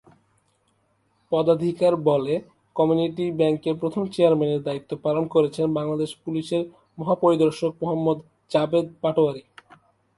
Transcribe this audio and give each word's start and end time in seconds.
পদাধিকার 1.31 1.93
বলে 2.09 2.35
কমিউনিটি 2.75 3.25
ব্যাংকের 3.31 3.75
প্রথম 3.81 4.03
চেয়ারম্যানের 4.07 4.61
দায়িত্ব 4.63 4.91
পালন 5.05 5.23
করছেন 5.27 5.67
বাংলাদেশ 5.73 6.09
পুলিশের 6.23 6.63
মহাপরিদর্শক 6.97 7.71
মোহাম্মদ 7.81 8.17
জাবেদ 8.51 8.85
পাটোয়ারী। 9.01 9.43